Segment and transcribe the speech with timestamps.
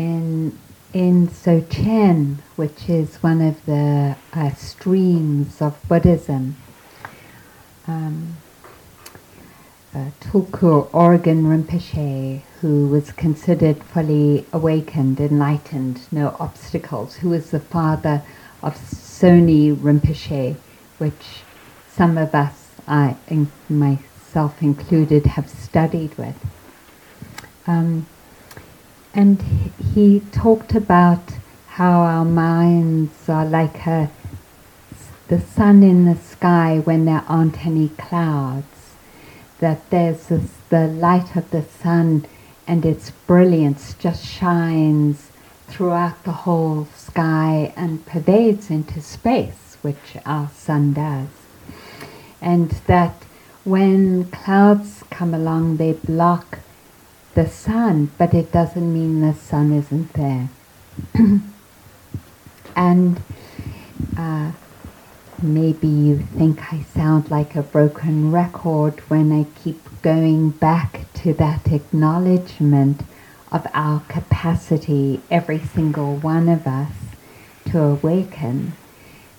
[0.00, 0.58] in
[0.92, 6.56] in Dzogchen, which is one of the uh, streams of Buddhism.
[7.86, 8.36] Um,
[9.94, 17.60] uh, Tulku Urgyen Rinpoche, who was considered fully awakened, enlightened, no obstacles, who was the
[17.60, 18.22] father
[18.62, 20.56] of Tsoknyi Rinpoche,
[20.98, 21.42] which
[21.88, 23.16] some of us, I,
[23.68, 26.38] myself included, have studied with.
[27.66, 28.06] Um,
[29.14, 29.42] and
[29.94, 31.22] he talked about
[31.68, 34.10] how our minds are like a,
[35.28, 38.66] the sun in the sky when there aren't any clouds.
[39.58, 42.26] That there's this, the light of the sun
[42.66, 45.30] and its brilliance just shines
[45.66, 51.28] throughout the whole sky and pervades into space, which our sun does.
[52.40, 53.24] And that
[53.64, 56.60] when clouds come along, they block
[57.34, 60.48] the sun, but it doesn't mean the sun isn't there.
[62.76, 63.22] and
[64.16, 64.52] uh,
[65.42, 71.32] maybe you think I sound like a broken record when I keep going back to
[71.34, 73.02] that acknowledgement
[73.52, 76.92] of our capacity, every single one of us,
[77.66, 78.74] to awaken.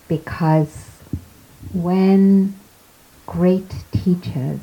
[0.08, 0.90] Because
[1.72, 2.54] when
[3.26, 4.60] great teachers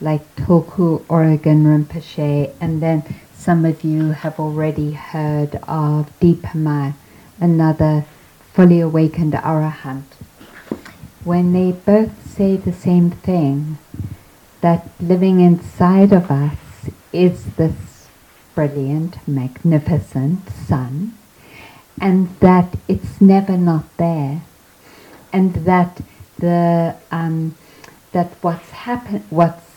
[0.00, 3.02] like Tulku Urgyen Rinpoche, and then
[3.34, 6.92] some of you have already heard of Dipa Ma,
[7.40, 8.04] another
[8.52, 10.04] fully awakened arahant.
[11.24, 13.78] When they both say the same thing,
[14.60, 16.58] that living inside of us
[17.12, 18.08] is this
[18.54, 21.14] brilliant, magnificent sun,
[22.00, 24.42] and that it's never not there,
[25.32, 26.00] and that
[26.38, 27.54] the um,
[28.12, 29.69] that what's happened, what's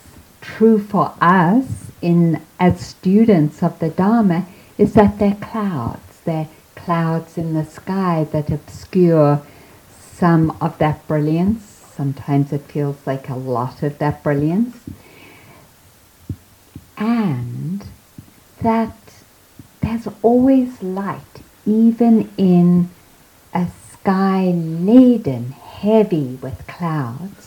[0.43, 4.45] true for us in as students of the Dharma
[4.77, 6.19] is that they're clouds.
[6.25, 9.41] They're clouds in the sky that obscure
[9.97, 11.63] some of that brilliance.
[11.95, 14.77] Sometimes it feels like a lot of that brilliance.
[16.97, 17.85] And
[18.61, 18.97] that
[19.81, 22.89] there's always light, even in
[23.53, 27.42] a sky laden, heavy with clouds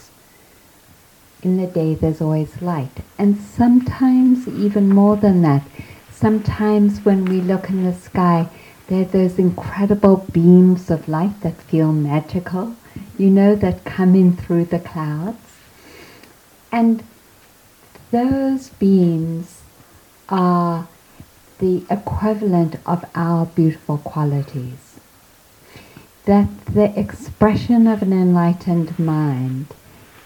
[1.46, 2.96] in the day there's always light.
[3.16, 5.62] And sometimes even more than that.
[6.10, 8.48] Sometimes when we look in the sky,
[8.88, 12.74] there are those incredible beams of light that feel magical,
[13.16, 15.38] you know, that come in through the clouds.
[16.72, 17.04] And
[18.10, 19.62] those beams
[20.28, 20.88] are
[21.58, 24.98] the equivalent of our beautiful qualities.
[26.24, 29.66] That the expression of an enlightened mind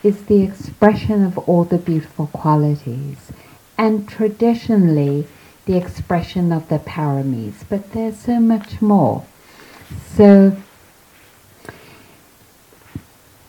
[0.03, 3.33] is the expression of all the beautiful qualities,
[3.77, 5.27] and traditionally
[5.67, 9.25] the expression of the paramis, but there's so much more.
[10.15, 10.57] So,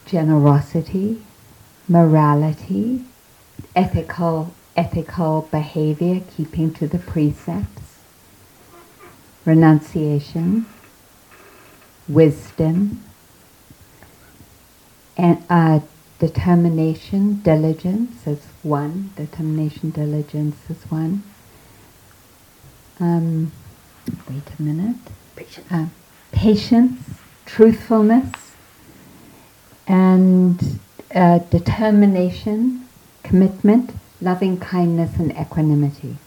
[0.05, 1.23] generosity,
[1.87, 3.05] morality,
[3.75, 7.99] ethical ethical behavior, keeping to the precepts,
[9.45, 10.65] renunciation,
[12.07, 13.03] wisdom,
[15.17, 15.79] and uh,
[16.21, 19.09] determination, diligence is one.
[19.15, 21.23] Determination, diligence is one.
[22.99, 23.51] Um,
[24.29, 24.97] wait a minute.
[25.35, 25.71] Patience.
[25.71, 25.87] Uh,
[26.31, 27.01] patience,
[27.47, 28.53] truthfulness,
[29.87, 30.79] and
[31.15, 32.87] uh, determination,
[33.23, 36.17] commitment, loving kindness, and equanimity.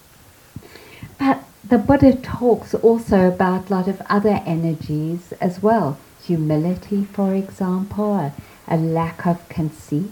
[1.17, 5.97] But the Buddha talks also about a lot of other energies as well.
[6.25, 8.33] Humility, for example,
[8.67, 10.11] a lack of conceit,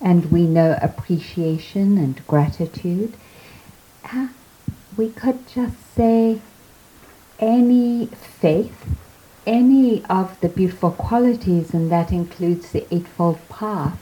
[0.00, 3.14] and we know appreciation and gratitude.
[4.12, 4.28] Uh,
[4.96, 6.40] we could just say
[7.38, 8.96] any faith,
[9.46, 13.98] any of the beautiful qualities, and that includes the Eightfold Path,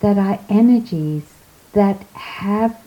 [0.00, 1.32] that are energies
[1.72, 2.78] that have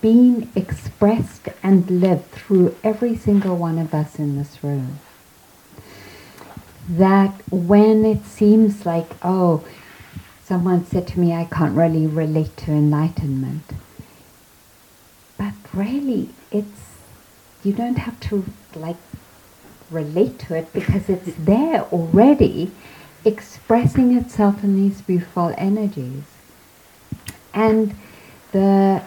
[0.00, 4.98] been expressed and lived through every single one of us in this room
[6.96, 9.64] that when it seems like, oh,
[10.44, 13.62] someone said to me, I can't really relate to enlightenment.
[15.38, 16.98] But really, it's,
[17.62, 18.44] you don't have to
[18.74, 18.96] like
[19.90, 22.72] relate to it because it's there already
[23.24, 26.24] expressing itself in these beautiful energies.
[27.52, 27.94] And
[28.52, 29.02] the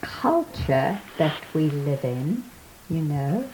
[0.00, 2.44] culture that we live in,
[2.88, 3.48] you know,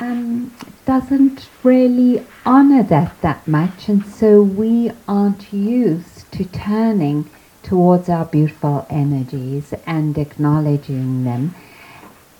[0.00, 0.52] um,
[0.84, 7.28] doesn't really honor that that much, and so we aren't used to turning
[7.62, 11.54] towards our beautiful energies and acknowledging them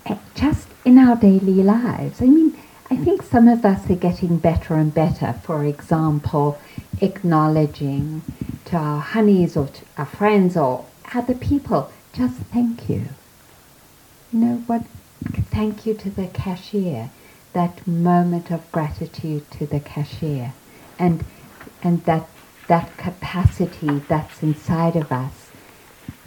[0.07, 2.23] eh, just in our daily lives.
[2.23, 2.57] I mean,
[2.91, 5.33] I think some of us are getting better and better.
[5.43, 6.59] For example,
[7.01, 8.23] acknowledging
[8.67, 13.07] to our honeys or to our friends or other people, just thank you.
[14.33, 14.83] You know what?
[15.51, 17.11] Thank you to the cashier.
[17.57, 20.53] That moment of gratitude to the cashier,
[20.99, 21.25] and
[21.83, 22.29] and that
[22.69, 25.51] that capacity that's inside of us,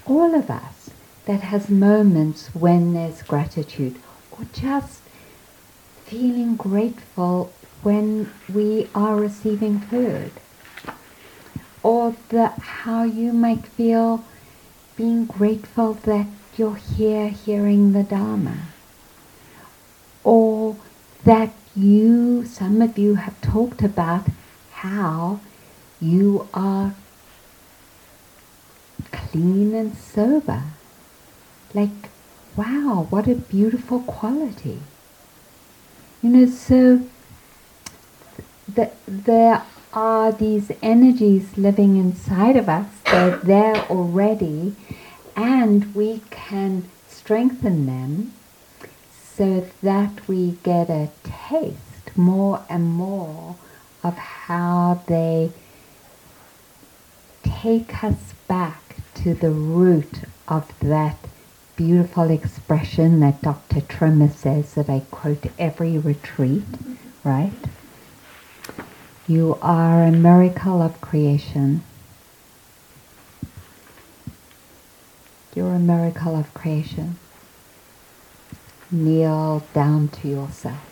[0.05, 0.89] all of us,
[1.25, 3.95] that has moments when there's gratitude,
[4.31, 5.01] or just
[6.05, 7.53] feeling grateful
[7.83, 10.31] when we are receiving food
[11.83, 14.23] or the, how you might feel
[14.95, 16.27] being grateful that
[16.57, 18.57] you're here hearing the Dharma.
[20.23, 20.75] Or
[21.29, 24.25] that you, some of you have talked about
[24.71, 25.39] how
[26.01, 26.95] you are
[29.11, 30.63] clean and sober.
[31.71, 32.09] Like,
[32.55, 34.79] wow, what a beautiful quality.
[36.23, 37.03] You know, so
[38.67, 39.61] the, there
[39.93, 42.87] are these energies living inside of us.
[43.05, 44.75] They're there already,
[45.35, 48.33] and we can strengthen them
[49.39, 53.55] so that we get a taste more and more
[54.03, 55.49] of how they
[57.43, 61.15] take us back to the root of that
[61.77, 63.79] beautiful expression that Dr.
[63.79, 66.63] Truma says that I quote every retreat,
[67.23, 67.53] right?
[69.25, 71.81] You are a miracle of creation.
[75.55, 77.15] You're a miracle of creation.
[78.91, 80.85] Kneel down to yourself.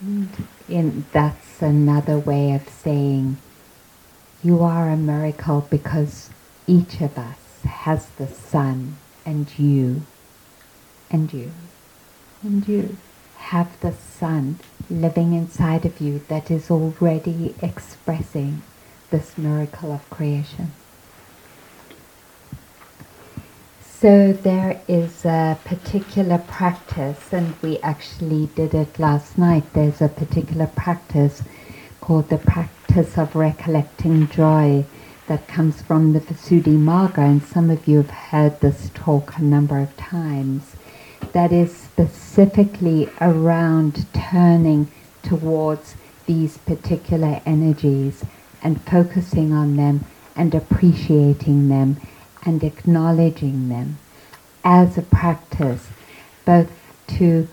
[0.00, 0.28] And
[0.68, 3.38] in, that's another way of saying
[4.42, 6.30] you are a miracle because
[6.66, 8.96] each of us has the sun
[9.26, 10.02] and you
[11.10, 11.50] and you
[12.42, 12.96] and you
[13.36, 14.58] have the sun
[14.90, 18.62] living inside of you that is already expressing
[19.10, 20.72] this miracle of creation.
[24.00, 29.64] So there is a particular practice, and we actually did it last night.
[29.72, 31.42] There's a particular practice
[32.00, 34.84] called the practice of recollecting joy
[35.26, 39.80] that comes from the Visuddhimagga, and some of you have heard this talk a number
[39.80, 40.76] of times
[41.32, 44.86] that is specifically around turning
[45.24, 45.96] towards
[46.26, 48.24] these particular energies
[48.62, 50.04] and focusing on them
[50.36, 51.96] and appreciating them
[52.44, 53.98] and acknowledging them
[54.64, 55.88] as a practice,
[56.44, 56.70] both
[57.06, 57.48] to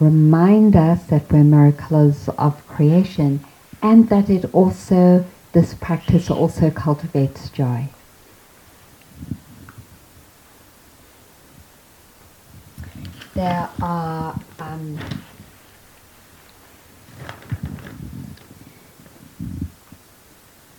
[0.00, 3.44] remind us that we're miracles of creation
[3.82, 7.88] and that it also, this practice also cultivates joy.
[13.38, 14.98] there are um,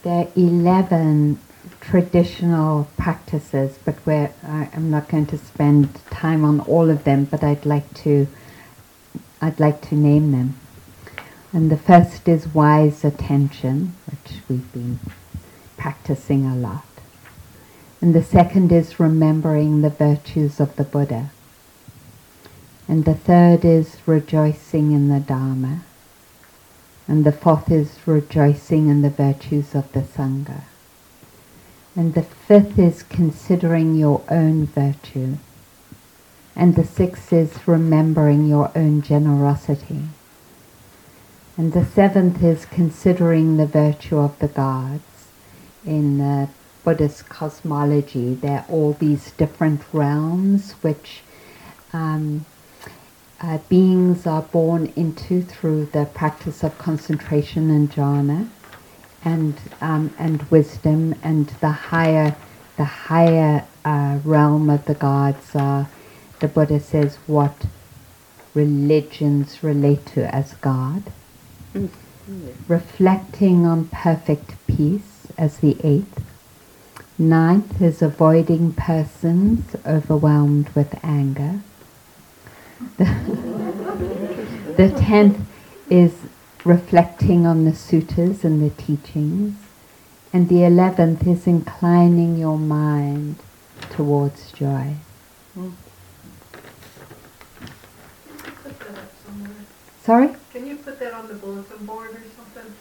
[0.04, 1.40] there are 11
[1.82, 7.44] traditional practices, but where I'm not going to spend time on all of them, but
[7.44, 8.28] I'd like to
[9.42, 10.56] I'd like to name them.
[11.54, 15.00] And the first is wise attention, which we've been
[15.78, 16.86] practicing a lot.
[18.02, 21.32] And the second is remembering the virtues of the Buddha.
[22.88, 25.82] And the third is rejoicing in the Dharma.
[27.08, 30.64] And the fourth is rejoicing in the virtues of the Sangha.
[32.00, 35.36] And the fifth is considering your own virtue.
[36.56, 40.04] And the sixth is remembering your own generosity.
[41.58, 45.28] And the seventh is considering the virtue of the gods.
[45.86, 46.48] In the
[46.86, 51.20] Buddhist cosmology, there are all these different realms which
[51.92, 52.46] um,
[53.42, 58.48] uh, beings are born into through the practice of concentration and jhana
[59.24, 62.36] and um, and wisdom and the higher
[62.78, 65.90] the higher uh, realm of the gods are
[66.40, 67.66] the Buddha says what
[68.54, 71.04] religions relate to as God.
[72.30, 72.50] Mm-hmm.
[72.68, 76.24] reflecting on perfect peace as the eighth.
[77.18, 81.62] Ninth is avoiding persons overwhelmed with anger.
[82.98, 83.06] The,
[84.78, 85.40] the tenth
[85.90, 86.14] is
[86.66, 89.56] reflecting on the suttas and the teachings.
[90.32, 93.38] And the eleventh is inclining your mind
[93.90, 94.96] towards joy.
[95.58, 95.74] Mm.
[100.04, 100.30] Sorry?
[100.52, 102.74] Can you put that on the bulletin board or something?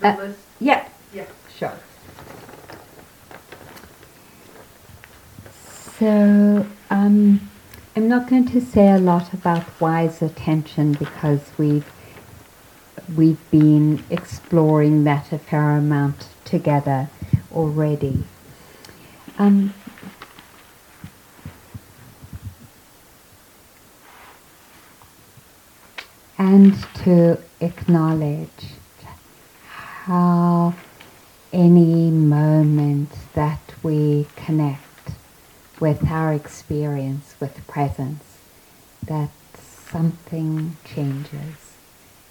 [0.00, 0.38] The uh, list?
[0.58, 0.88] Yeah.
[1.12, 1.26] Yeah.
[1.56, 1.74] Sure.
[5.98, 7.50] So, um,
[7.96, 11.84] I'm not going to say a lot about wise attention because we've
[13.16, 17.08] we've been exploring that a fair amount together
[17.52, 18.24] already.
[19.38, 19.74] Um,
[26.38, 26.74] and
[27.04, 28.48] to acknowledge
[29.66, 30.74] how
[31.52, 34.80] any moment that we connect
[35.80, 38.24] with our experience with presence,
[39.06, 41.69] that something changes.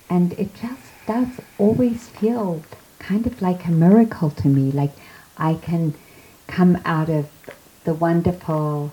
[0.10, 2.63] And it just does always feel
[3.00, 4.92] kind of like a miracle to me, like
[5.38, 5.94] I can
[6.48, 7.30] come out of
[7.84, 8.92] the wonderful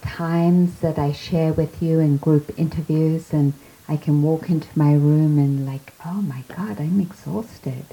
[0.00, 3.52] times that I share with you in group interviews and
[3.88, 7.84] I can walk into my room and like, oh my God, I'm exhausted.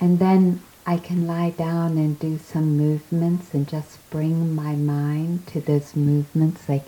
[0.00, 5.46] And then I can lie down and do some movements and just bring my mind
[5.48, 6.86] to those movements, like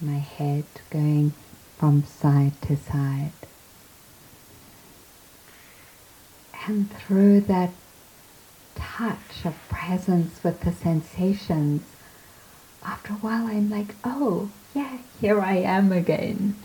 [0.00, 1.32] my head going
[1.78, 3.32] from side to side.
[6.66, 7.70] And through that
[8.74, 11.82] touch of presence with the sensations,
[12.84, 16.56] after a while I'm like, oh, yeah, here I am again.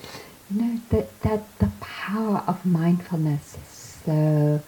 [0.49, 3.67] You know, that, that the power of mindfulness is
[4.05, 4.61] so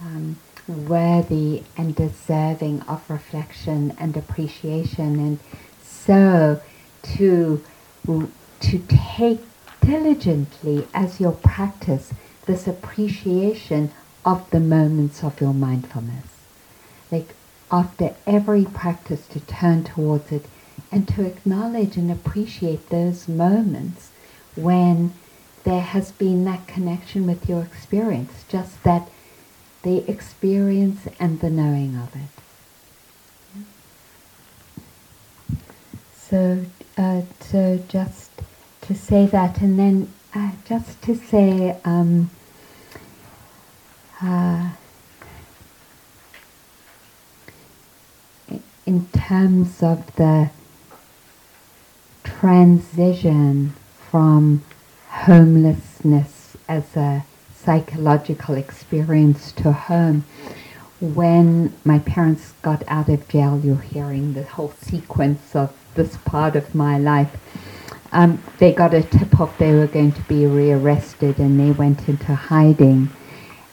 [0.00, 0.36] um,
[0.68, 5.18] worthy and deserving of reflection and appreciation.
[5.18, 5.38] And
[5.82, 6.60] so
[7.14, 7.62] to,
[8.06, 9.40] to take
[9.84, 12.12] diligently as your practice
[12.46, 13.90] this appreciation
[14.24, 16.26] of the moments of your mindfulness.
[17.10, 17.34] Like
[17.70, 20.46] after every practice to turn towards it
[20.90, 24.10] and to acknowledge and appreciate those moments
[24.54, 25.12] when
[25.64, 29.08] there has been that connection with your experience, just that
[29.82, 32.28] the experience and the knowing of it.
[36.16, 36.64] So,
[36.96, 38.21] uh, so just
[38.82, 42.30] to say that, and then uh, just to say, um,
[44.20, 44.70] uh,
[48.86, 50.50] in terms of the
[52.24, 53.72] transition
[54.10, 54.62] from
[55.08, 57.24] homelessness as a
[57.54, 60.24] psychological experience to home.
[61.00, 66.56] When my parents got out of jail, you're hearing the whole sequence of this part
[66.56, 67.36] of my life.
[68.12, 72.08] Um, they got a tip off they were going to be rearrested and they went
[72.08, 73.08] into hiding.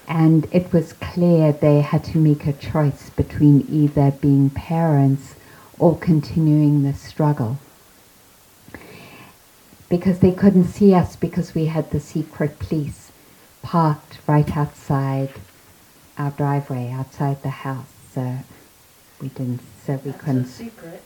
[0.07, 5.35] And it was clear they had to make a choice between either being parents
[5.77, 7.59] or continuing the struggle.
[9.89, 13.11] Because they couldn't see us because we had the secret police
[13.61, 15.31] parked right outside
[16.17, 17.91] our driveway, outside the house.
[18.13, 18.39] So
[19.21, 20.45] we didn't, so we That's couldn't.
[20.45, 21.03] secret.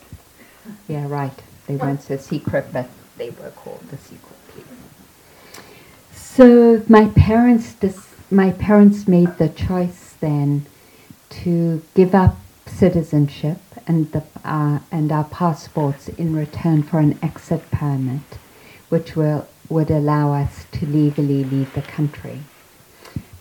[0.88, 1.38] Yeah, right.
[1.68, 4.66] They weren't so secret, but they were called the secret police.
[6.14, 10.66] So my parents, dis- my parents made the choice then
[11.42, 17.70] to give up citizenship and the uh, and our passports in return for an exit
[17.72, 18.22] permit,
[18.90, 22.40] which will would allow us to legally leave the country.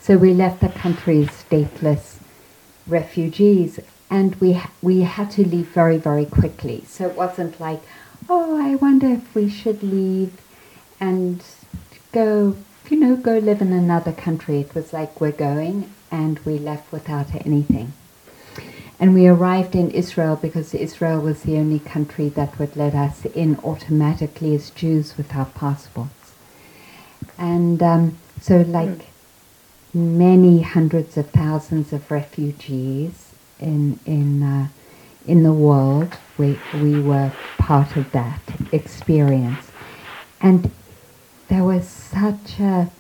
[0.01, 2.19] So we left the country as stateless
[2.87, 3.79] refugees
[4.11, 6.85] and we, we had to leave very, very quickly.
[6.87, 7.81] So it wasn't like,
[8.29, 10.41] oh, I wonder if we should leave
[11.01, 11.43] and
[12.13, 12.57] go,
[12.89, 14.61] you know, go live in another country.
[14.61, 17.93] It was like we're going and we left without anything.
[19.01, 23.25] And we arrived in Israel because Israel was the only country that would let us
[23.25, 26.35] in automatically as Jews with our passports.
[27.37, 29.07] And um, so, like
[29.93, 34.69] many hundreds of thousands of refugees in in uh,
[35.27, 38.41] in the world, we we were part of that
[38.73, 39.71] experience,
[40.41, 40.71] and
[41.49, 42.91] there was such a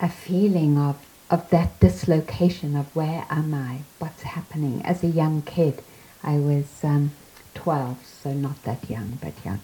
[0.00, 0.96] a feeling of
[1.30, 4.82] of that dislocation of where am I, what's happening.
[4.84, 5.80] As a young kid,
[6.24, 7.12] I was um,
[7.54, 9.60] 12, so not that young, but young.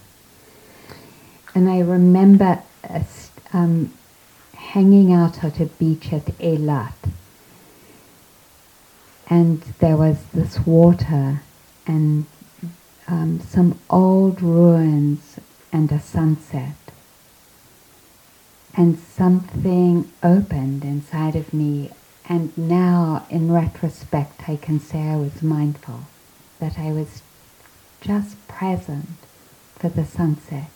[1.57, 3.01] And I remember uh,
[3.53, 3.93] um,
[4.55, 6.93] hanging out at a beach at Eilat.
[9.29, 11.43] And there was this water
[11.87, 12.27] and
[13.09, 15.39] um, some old ruins
[15.73, 16.75] and a sunset
[18.77, 21.91] and something opened inside of me.
[22.29, 26.01] And now, in retrospect, I can say I was mindful,
[26.59, 27.23] that I was
[28.01, 29.09] just present
[29.79, 30.71] for the sunset.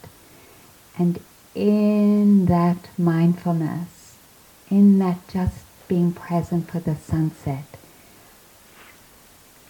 [0.96, 1.20] And
[1.54, 4.16] in that mindfulness,
[4.70, 7.64] in that just being present for the sunset,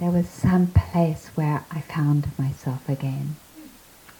[0.00, 3.36] there was some place where I found myself again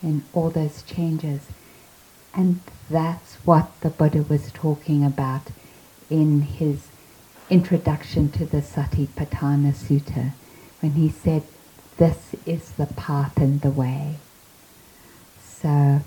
[0.03, 1.41] in all those changes.
[2.35, 2.61] And
[2.91, 5.47] that's what the Buddha was talking about
[6.11, 6.89] in his
[7.49, 10.33] introduction to the Satipatthana Sutta
[10.81, 11.45] when he said,
[11.97, 14.17] This is the path and the way.
[15.43, 16.03] So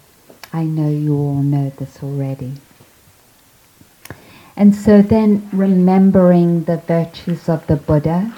[0.53, 2.53] I know you all know this already.
[4.55, 8.35] And so then remembering the virtues of the Buddha,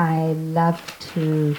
[0.00, 0.80] I love
[1.12, 1.56] to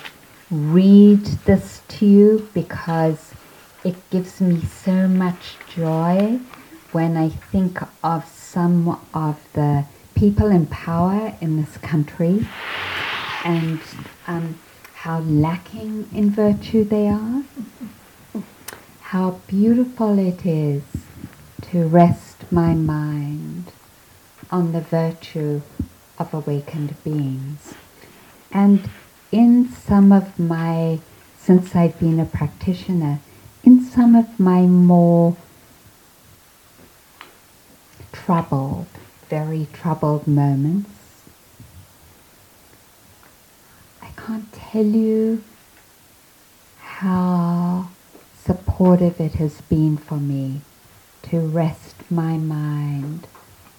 [0.50, 3.36] read this to you because
[3.84, 6.40] it gives me so much joy
[6.92, 12.48] when I think of some of the people in power in this country
[13.46, 13.80] and
[14.26, 14.58] um,
[14.96, 17.44] how lacking in virtue they are,
[19.02, 20.82] how beautiful it is
[21.70, 23.72] to rest my mind
[24.50, 25.62] on the virtue
[26.18, 27.76] of awakened beings.
[28.54, 28.90] And
[29.32, 31.00] in some of my,
[31.38, 33.20] since I've been a practitioner,
[33.64, 35.38] in some of my more
[38.12, 38.88] troubled,
[39.30, 40.90] very troubled moments,
[44.02, 45.44] I can't tell you
[46.80, 47.90] how
[48.44, 50.62] supportive it has been for me
[51.24, 53.28] to rest my mind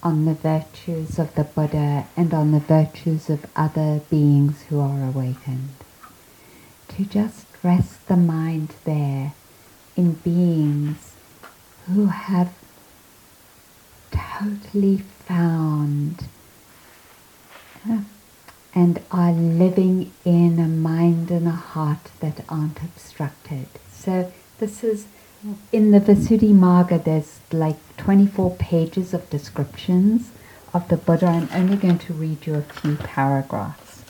[0.03, 5.05] on the virtues of the Buddha and on the virtues of other beings who are
[5.05, 5.75] awakened.
[6.89, 9.33] To just rest the mind there
[9.97, 11.15] in beings
[11.87, 12.53] who have
[14.11, 16.27] totally found
[18.75, 23.67] and are living in a mind and a heart that aren't obstructed.
[23.91, 25.07] So this is
[25.73, 30.31] in the Visuddhimagga, there's like 24 pages of descriptions
[30.73, 31.27] of the Buddha.
[31.27, 34.05] I'm only going to read you a few paragraphs.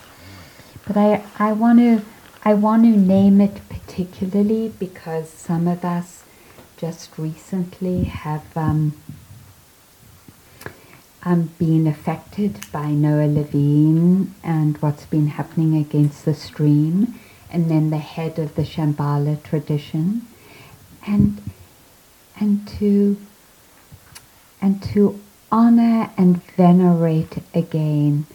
[0.87, 2.03] But I, I want to
[2.45, 6.25] I want to name it particularly because some of us
[6.77, 8.95] just recently have um,
[11.23, 17.14] um, been affected by Noah Levine and what's been happening against the stream,
[17.49, 20.27] and then the head of the Shambhala tradition
[21.07, 21.43] and
[22.38, 23.17] and to
[24.61, 28.27] and to honor and venerate again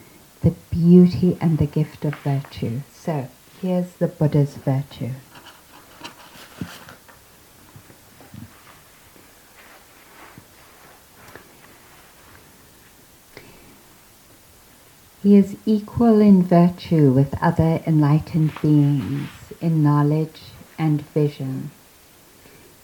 [0.42, 2.82] the beauty and the gift of virtue.
[2.94, 3.28] So
[3.62, 5.12] here's the Buddha's virtue.
[15.24, 20.42] He is equal in virtue with other enlightened beings in knowledge
[20.78, 21.72] and vision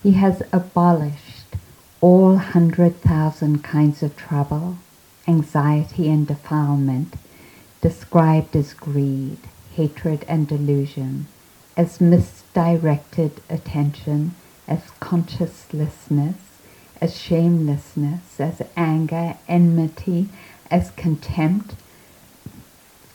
[0.04, 1.56] he has abolished
[2.02, 4.76] all hundred thousand kinds of trouble,
[5.26, 7.14] anxiety and defilement,
[7.82, 9.38] described as greed,
[9.76, 11.26] hatred and delusion,
[11.78, 14.36] as misdirected attention,
[14.68, 16.36] as consciencelessness,
[17.00, 20.28] as shamelessness, as anger, enmity,
[20.70, 21.76] as contempt,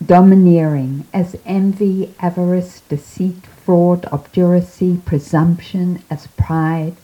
[0.05, 6.97] domineering, as envy, avarice, deceit, fraud, obduracy, presumption, as pride,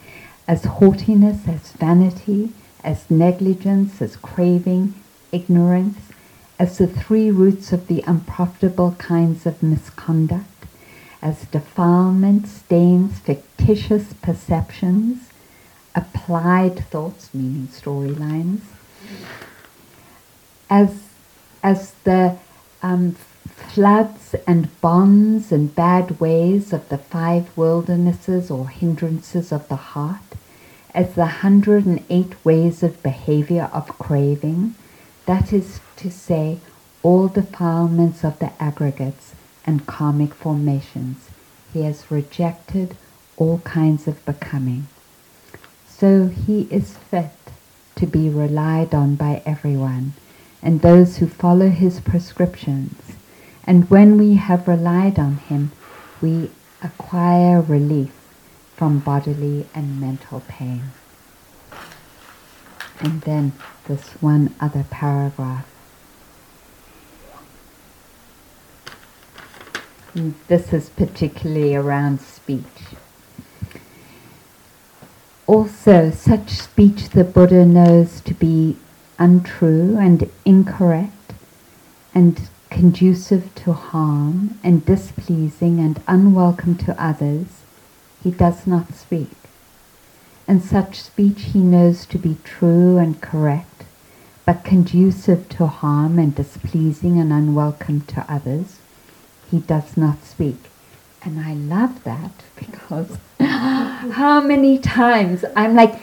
[0.48, 4.94] as haughtiness, as vanity, as negligence, as craving,
[5.30, 5.98] ignorance,
[6.58, 10.64] as the three roots of the unprofitable kinds of misconduct,
[11.20, 15.28] as defilement, stains, fictitious perceptions,
[15.94, 18.62] applied thoughts, meaning storylines,
[20.70, 21.08] as,
[21.62, 22.38] as the
[22.82, 23.14] um,
[23.56, 30.22] floods and bonds and bad ways of the five wildernesses or hindrances of the heart,
[30.94, 34.74] as the hundred and eight ways of behavior of craving,
[35.26, 36.58] that is to say,
[37.02, 39.34] all defilements of the aggregates
[39.66, 41.28] and karmic formations.
[41.72, 42.96] He has rejected
[43.36, 44.86] all kinds of becoming.
[45.88, 47.30] So he is fit
[47.96, 50.14] to be relied on by everyone
[50.62, 53.03] and those who follow his prescriptions.
[53.66, 55.72] And when we have relied on him,
[56.20, 56.50] we
[56.82, 58.12] acquire relief
[58.76, 60.92] from bodily and mental pain.
[63.00, 63.52] And then
[63.86, 65.66] this one other paragraph.
[70.48, 72.64] This is particularly around speech.
[75.46, 78.76] Also, such speech the Buddha knows to be
[79.18, 81.34] untrue and incorrect
[82.14, 87.46] and conducive to harm and displeasing and unwelcome to others,
[88.24, 89.30] he does not speak.
[90.48, 93.84] And such speech he knows to be true and correct,
[94.44, 98.80] but conducive to harm and displeasing and unwelcome to others,
[99.52, 100.58] he does not speak.
[101.22, 106.02] And I love that because how many times I'm like,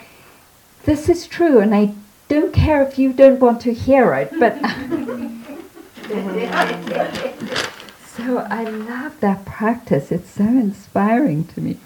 [0.84, 1.94] this is true, and I
[2.28, 4.56] don't care if you don't want to hear it, but.
[8.16, 10.12] so I love that practice.
[10.12, 11.78] It's so inspiring to me.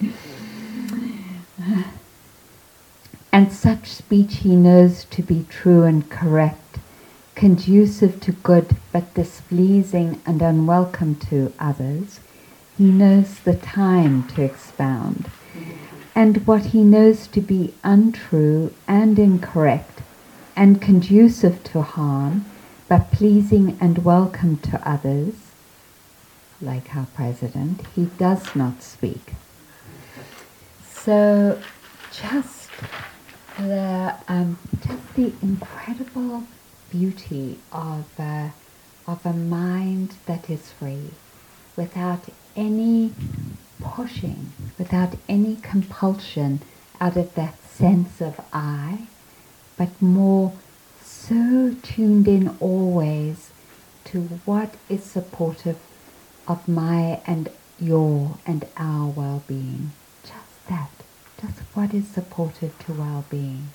[3.33, 6.79] And such speech he knows to be true and correct,
[7.35, 12.20] conducive to good but displeasing and unwelcome to others
[12.76, 15.31] he knows the time to expound.
[16.14, 20.00] And what he knows to be untrue and incorrect
[20.55, 22.44] and conducive to harm,
[22.88, 25.35] but pleasing and welcome to others,
[26.61, 29.35] like our president, he does not speak.
[30.85, 31.61] So
[32.12, 32.70] just
[33.59, 36.44] the um, just the incredible
[36.90, 38.51] beauty of uh,
[39.07, 41.11] of a mind that is free,
[41.77, 43.12] without any
[43.81, 46.61] pushing, without any compulsion
[47.01, 49.07] out of that sense of I,
[49.77, 50.53] but more
[51.29, 53.51] so tuned in always
[54.05, 55.79] to what is supportive
[56.47, 57.49] of my and
[57.81, 59.91] your and our well-being.
[60.23, 60.91] Just that.
[61.41, 63.69] Just what is supportive to well-being.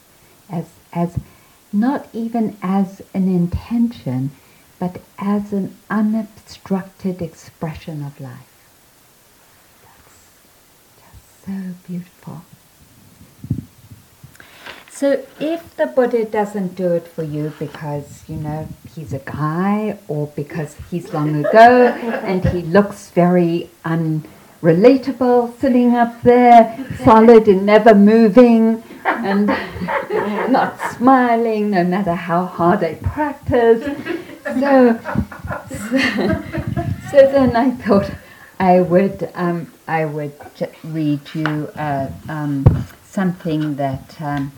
[0.50, 1.20] As, as
[1.74, 4.32] not even as an intention,
[4.80, 8.48] but as an unobstructed expression of life.
[9.84, 10.32] That's
[10.98, 12.44] just so beautiful.
[15.02, 19.98] So if the Buddha doesn't do it for you because, you know, he's a guy
[20.08, 27.66] or because he's long ago and he looks very unrelatable sitting up there, solid and
[27.66, 29.48] never moving and
[30.52, 33.84] not smiling no matter how hard I practice.
[34.44, 35.00] So,
[35.68, 35.98] so,
[37.10, 38.12] so then I thought
[38.60, 40.36] I would um, I would
[40.84, 44.52] read you uh, um, something that um,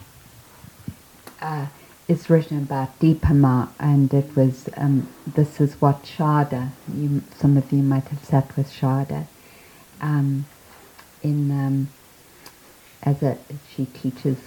[1.44, 1.68] uh,
[2.08, 6.70] is written about Dipa Ma, and it was um, this is what Sharda.
[6.92, 9.28] You, some of you might have sat with Sharda
[10.02, 10.46] um,
[11.22, 11.90] in um,
[13.04, 13.38] as a
[13.76, 14.38] she teaches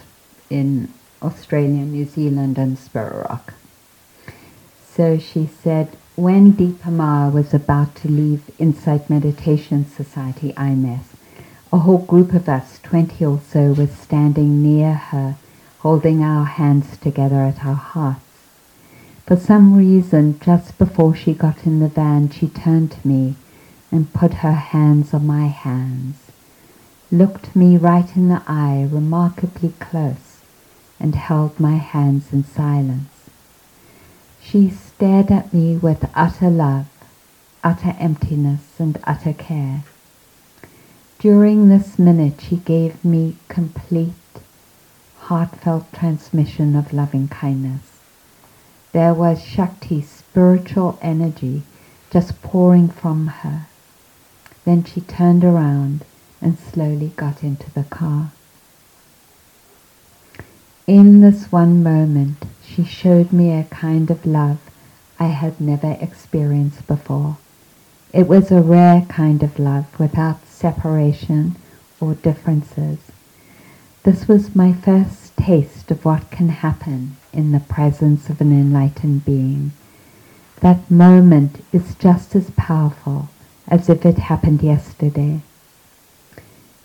[0.50, 3.54] in Australia, New Zealand, and Spirit Rock.
[4.94, 11.04] So she said, when Dipa Ma was about to leave Insight Meditation Society, IMS,
[11.70, 15.36] a whole group of us, 20 or so, was standing near her,
[15.86, 18.18] holding our hands together at our hearts.
[19.24, 23.36] For some reason, just before she got in the van, she turned to me
[23.92, 26.16] and put her hands on my hands,
[27.12, 30.40] looked me right in the eye remarkably close,
[30.98, 33.30] and held my hands in silence.
[34.42, 36.88] She stared at me with utter love,
[37.62, 39.84] utter emptiness, and utter care.
[41.20, 44.25] During this minute, she gave me complete,
[45.26, 47.98] heartfelt transmission of loving kindness.
[48.92, 51.64] There was Shakti, spiritual energy,
[52.12, 53.66] just pouring from her.
[54.64, 56.04] Then she turned around
[56.40, 58.30] and slowly got into the car.
[60.86, 64.60] In this one moment, she showed me a kind of love
[65.18, 67.38] I had never experienced before.
[68.12, 71.56] It was a rare kind of love without separation
[72.00, 72.98] or differences.
[74.06, 79.24] This was my first taste of what can happen in the presence of an enlightened
[79.24, 79.72] being.
[80.60, 83.30] That moment is just as powerful
[83.66, 85.40] as if it happened yesterday.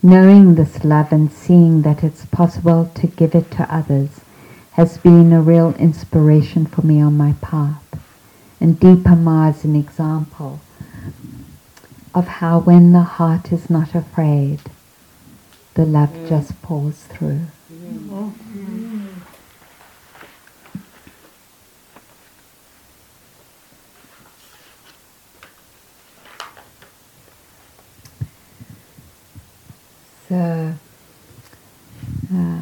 [0.01, 4.21] Knowing this love and seeing that it's possible to give it to others
[4.71, 7.83] has been a real inspiration for me on my path.
[8.59, 10.59] And Dipa Ma is an example
[12.15, 14.61] of how when the heart is not afraid,
[15.73, 17.41] the love just pours through.
[30.27, 30.75] So,
[32.33, 32.59] uh,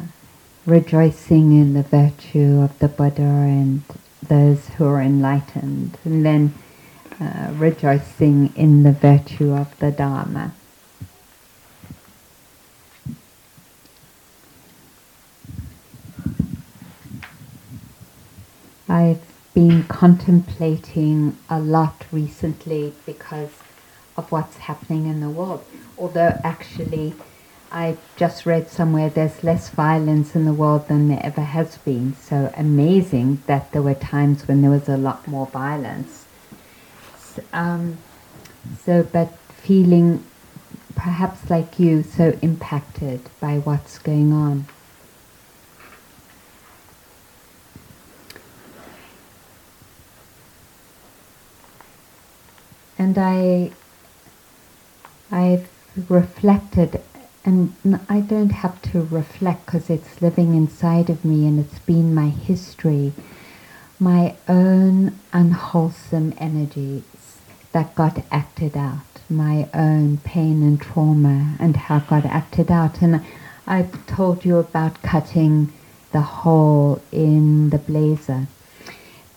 [0.66, 3.82] rejoicing in the virtue of the Buddha and
[4.26, 6.54] those who are enlightened, and then
[7.20, 10.52] uh, rejoicing in the virtue of the Dharma.
[18.90, 19.22] I've
[19.54, 23.50] been contemplating a lot recently because
[24.16, 25.64] of what's happening in the world,
[25.96, 27.14] although actually
[27.70, 32.16] I just read somewhere there's less violence in the world than there ever has been.
[32.16, 36.26] So amazing that there were times when there was a lot more violence.
[37.52, 37.98] Um,
[38.84, 39.28] So, but
[39.62, 40.24] feeling
[40.96, 44.66] perhaps like you, so impacted by what's going on.
[53.00, 53.72] And I,
[55.32, 55.68] I've
[56.08, 57.00] reflected,
[57.46, 57.74] and
[58.08, 62.28] I don't have to reflect because it's living inside of me and it's been my
[62.28, 63.14] history,
[63.98, 67.04] my own unwholesome energies
[67.72, 73.00] that got acted out my own pain and trauma and how it got acted out.
[73.00, 73.24] And
[73.66, 75.72] I've told you about cutting
[76.12, 78.48] the hole in the blazer.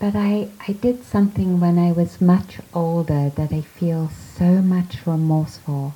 [0.04, 4.98] But I, I did something when I was much older that I feel so much
[5.08, 5.94] remorse for.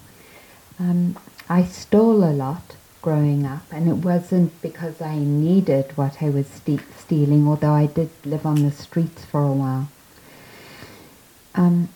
[0.79, 1.17] Um,
[1.49, 6.47] I stole a lot growing up, and it wasn't because I needed what I was
[6.47, 9.89] ste- stealing, although I did live on the streets for a while.
[11.53, 11.89] Um,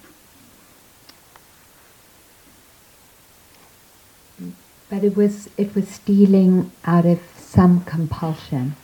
[4.90, 8.76] but it was it was stealing out of some compulsion.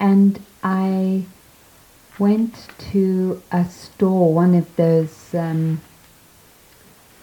[0.00, 1.26] And I
[2.18, 5.80] went to a store, one of those um,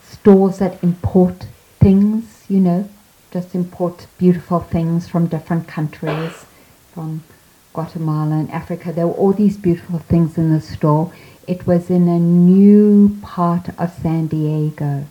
[0.04, 1.48] stores that import
[1.80, 2.90] things, you know,
[3.32, 6.46] just import beautiful things from different countries,
[6.94, 7.24] from
[7.74, 8.94] Guatemala and Africa.
[8.94, 11.12] There were all these beautiful things in the store.
[11.48, 15.06] It was in a new part of San Diego.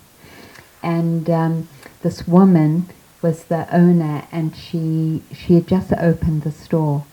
[0.83, 1.69] And um,
[2.03, 2.89] this woman
[3.21, 7.05] was the owner and she she had just opened the store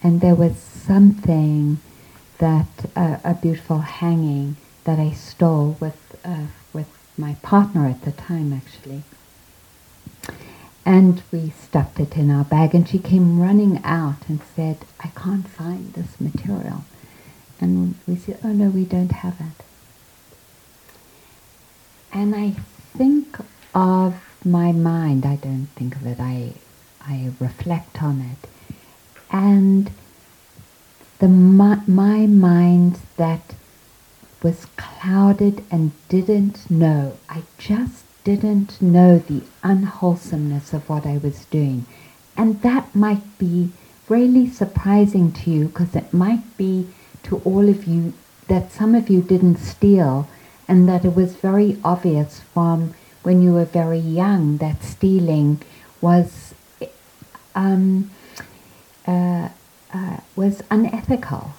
[0.00, 1.78] and there was something
[2.40, 8.12] that uh, a beautiful hanging that I stole with uh, with my partner at the
[8.12, 9.02] time actually
[10.84, 15.08] and we stuffed it in our bag and she came running out and said I
[15.08, 16.84] can't find this material
[17.60, 19.64] and we said oh no we don't have it
[22.12, 22.52] and I
[22.96, 23.38] think
[23.74, 25.24] of my mind.
[25.26, 26.18] I don't think of it.
[26.20, 26.54] I
[27.02, 28.48] I reflect on it,
[29.30, 29.90] and
[31.20, 33.54] the my, my mind that
[34.42, 37.16] was clouded and didn't know.
[37.28, 41.86] I just didn't know the unwholesomeness of what I was doing,
[42.36, 43.70] and that might be
[44.08, 46.88] really surprising to you because it might be
[47.22, 48.12] to all of you
[48.48, 50.28] that some of you didn't steal
[50.66, 55.60] and that it was very obvious from when you were very young that stealing
[56.00, 56.54] was
[57.54, 58.10] um,
[59.06, 59.48] uh,
[59.92, 61.52] uh, was unethical.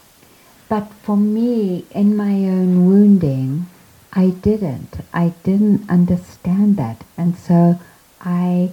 [0.69, 3.67] But for me, in my own wounding,
[4.13, 4.99] I didn't.
[5.13, 7.79] I didn't understand that, and so
[8.21, 8.71] I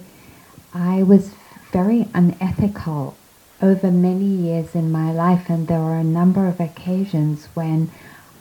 [0.73, 1.31] I was
[1.71, 3.15] very unethical
[3.61, 7.91] over many years in my life, and there were a number of occasions when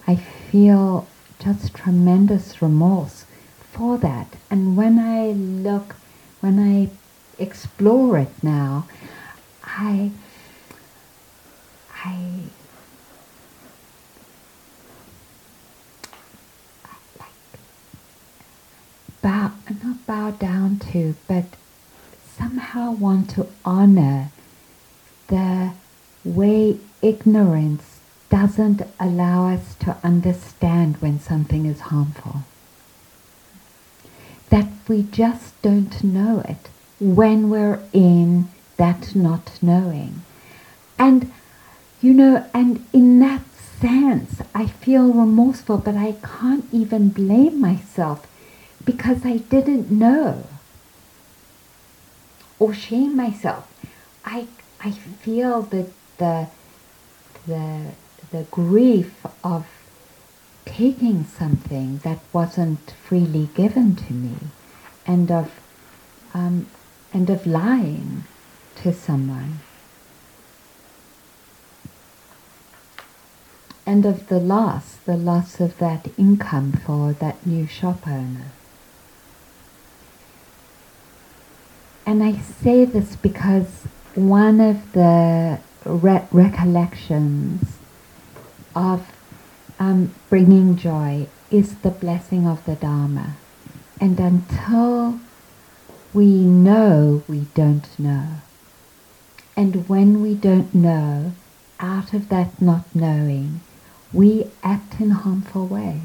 [0.06, 1.06] I feel
[1.38, 3.24] just tremendous remorse
[3.72, 4.34] for that.
[4.50, 5.96] And when I look,
[6.40, 6.90] when I
[7.42, 8.86] explore it now,
[9.64, 10.10] I,
[12.04, 12.16] I,
[17.18, 17.28] like
[19.22, 21.44] bow, not bow down to, but
[22.36, 24.30] somehow want to honor
[25.28, 25.72] the
[26.24, 32.42] way ignorance doesn't allow us to understand when something is harmful
[34.50, 36.68] that we just don't know it
[37.00, 40.22] when we're in that not knowing.
[40.98, 41.32] And,
[42.00, 43.42] you know, and in that
[43.80, 48.26] sense, I feel remorseful, but I can't even blame myself
[48.84, 50.46] because I didn't know
[52.58, 53.72] or shame myself.
[54.24, 54.46] I,
[54.82, 56.48] I feel that the,
[57.46, 57.92] the,
[58.30, 59.66] the grief of
[60.64, 64.36] taking something that wasn't freely given to me
[65.06, 65.50] and of
[66.34, 66.66] um,
[67.12, 68.24] and of lying
[68.76, 69.60] to someone
[73.90, 78.50] and of the loss the loss of that income for that new shop owner
[82.08, 87.76] and I say this because one of the re- recollections
[88.74, 89.06] of
[89.78, 93.36] um, bringing joy is the blessing of the Dharma.
[94.00, 95.20] And until
[96.14, 98.26] we know, we don't know.
[99.56, 101.32] And when we don't know,
[101.80, 103.60] out of that not knowing,
[104.12, 106.00] we act in harmful ways.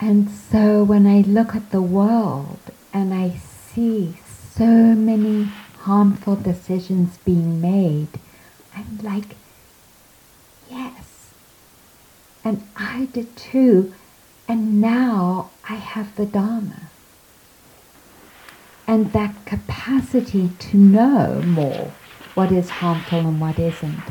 [0.00, 2.58] And so when I look at the world
[2.92, 4.16] and I see
[4.54, 5.44] so many
[5.80, 8.08] harmful decisions being made,
[8.74, 9.36] I'm like,
[10.70, 11.32] yes,
[12.44, 13.92] And I did too.
[14.46, 16.90] And now I have the Dharma.
[18.86, 21.92] And that capacity to know more
[22.36, 24.02] what is harmful and what isn't.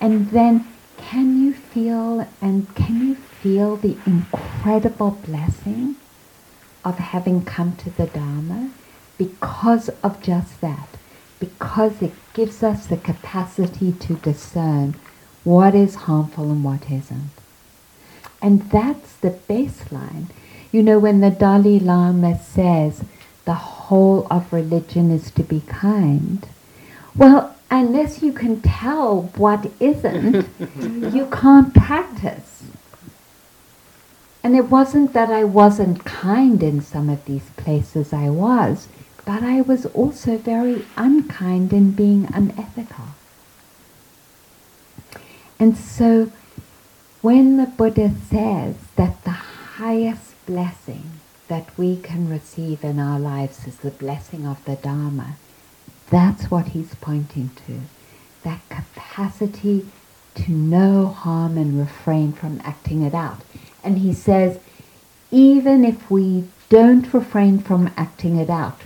[0.00, 5.96] And then can you feel and can you feel the incredible blessing
[6.82, 8.70] of having come to the Dharma
[9.18, 10.88] because of just that?
[11.38, 14.94] Because it gives us the capacity to discern
[15.44, 17.30] what is harmful and what isn't.
[18.40, 20.30] And that's the baseline.
[20.72, 23.04] You know, when the Dalai Lama says
[23.44, 26.46] the whole of religion is to be kind,
[27.14, 30.48] well, unless you can tell what isn't,
[31.14, 32.62] you can't practice.
[34.42, 38.88] And it wasn't that I wasn't kind in some of these places I was,
[39.24, 43.04] but I was also very unkind in being unethical.
[45.60, 46.30] And so
[47.20, 49.38] when the Buddha says that the
[49.78, 51.10] highest blessing
[51.48, 55.36] that we can receive in our lives is the blessing of the Dharma,
[56.10, 57.80] that's what he's pointing to.
[58.44, 59.86] That capacity
[60.36, 63.40] to know harm and refrain from acting it out.
[63.82, 64.58] And he says,
[65.30, 68.80] even if we don't refrain from acting it out,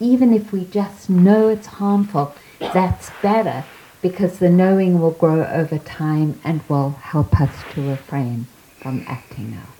[0.00, 3.64] even if we just know it's harmful, that's better
[4.02, 8.46] because the knowing will grow over time and will help us to refrain
[8.78, 9.76] from acting out.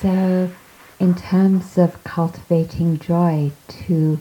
[0.00, 0.50] So,
[0.98, 3.52] in terms of cultivating joy,
[3.86, 4.20] to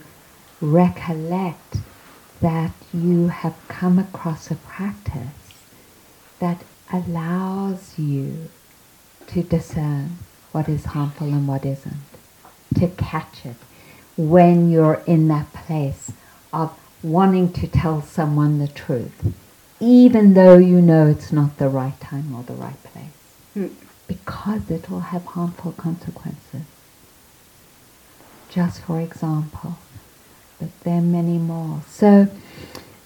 [0.61, 1.77] recollect
[2.41, 5.63] that you have come across a practice
[6.39, 8.49] that allows you
[9.27, 10.17] to discern
[10.51, 11.95] what is harmful and what isn't,
[12.75, 13.55] to catch it
[14.17, 16.11] when you're in that place
[16.51, 19.33] of wanting to tell someone the truth,
[19.79, 23.05] even though you know it's not the right time or the right place,
[23.55, 23.71] mm.
[24.07, 26.63] because it will have harmful consequences.
[28.49, 29.77] Just for example,
[30.59, 31.81] but there are many more.
[31.89, 32.27] So,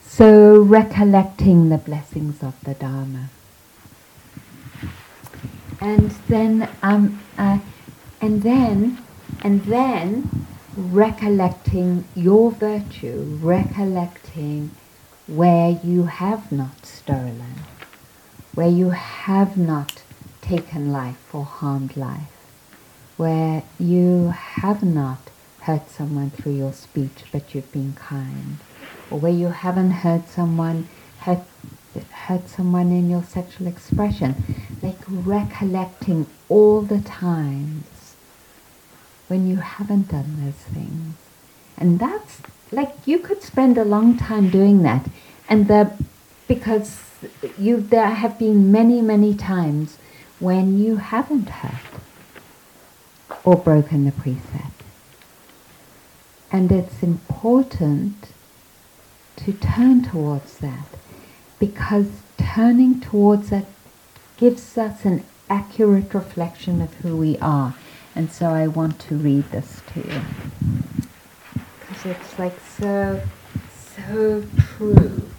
[0.05, 3.29] so recollecting the blessings of the Dharma.
[5.79, 7.59] And then, um, uh,
[8.21, 8.99] and then,
[9.41, 14.71] and then recollecting your virtue, recollecting
[15.27, 17.55] where you have not stolen,
[18.53, 20.03] where you have not
[20.41, 22.31] taken life or harmed life,
[23.17, 25.19] where you have not
[25.63, 28.57] hurt someone through your speech but you've been kind,
[29.09, 30.87] or where you haven't hurt someone,
[31.19, 31.43] hurt,
[32.11, 34.35] hurt someone in your sexual expression,
[34.81, 38.15] like recollecting all the times
[39.27, 41.15] when you haven't done those things.
[41.77, 45.07] And that's like you could spend a long time doing that.
[45.47, 45.93] And the
[46.47, 46.99] because
[47.57, 49.97] you there have been many, many times
[50.39, 52.01] when you haven't hurt
[53.43, 54.82] or broken the precept.
[56.53, 58.29] And it's important
[59.37, 60.87] to turn towards that
[61.59, 63.65] because turning towards that
[64.37, 67.75] gives us an accurate reflection of who we are
[68.15, 70.21] and so I want to read this to you.
[71.79, 73.21] Because it's like so,
[73.95, 74.43] so
[74.77, 75.29] true.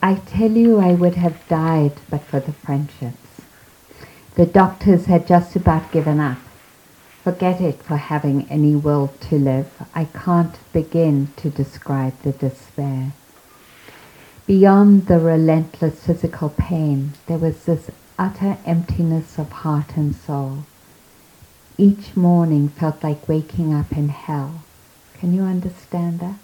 [0.00, 3.42] I tell you I would have died but for the friendships.
[4.36, 6.38] The doctors had just about given up.
[7.24, 9.70] Forget it for having any will to live.
[9.94, 13.12] I can't begin to describe the despair.
[14.46, 20.64] Beyond the relentless physical pain, there was this utter emptiness of heart and soul.
[21.76, 24.62] Each morning felt like waking up in hell.
[25.18, 26.38] Can you understand that?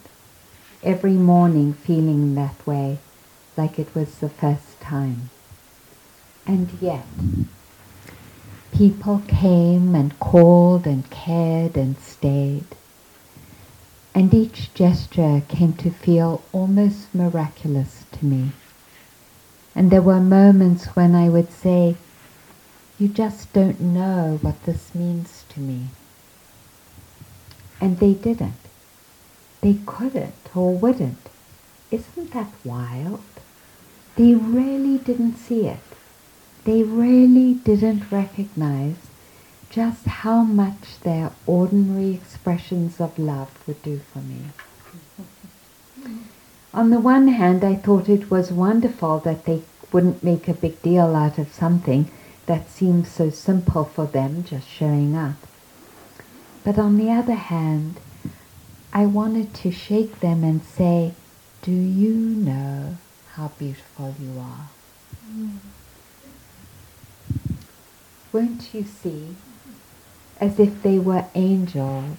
[0.82, 2.98] Every morning feeling that way,
[3.56, 5.30] like it was the first time.
[6.46, 7.06] And yet,
[8.72, 12.66] people came and called and cared and stayed
[14.14, 18.52] and each gesture came to feel almost miraculous to me.
[19.74, 21.96] And there were moments when I would say,
[22.96, 25.88] You just don't know what this means to me.
[27.80, 28.52] And they didn't.
[29.62, 31.28] They couldn't or wouldn't.
[31.90, 33.20] Isn't that wild?
[34.16, 35.80] They really didn't see it.
[36.64, 38.96] They really didn't recognize
[39.70, 44.38] just how much their ordinary expressions of love would do for me.
[46.72, 50.80] On the one hand, I thought it was wonderful that they wouldn't make a big
[50.80, 52.08] deal out of something
[52.46, 55.36] that seemed so simple for them, just showing up.
[56.62, 57.98] But on the other hand,
[58.92, 61.14] I wanted to shake them and say,
[61.62, 62.96] Do you know
[63.36, 64.68] how beautiful you are?
[65.28, 65.58] Mm.
[68.32, 69.34] Won't you see?
[70.40, 72.18] As if they were angels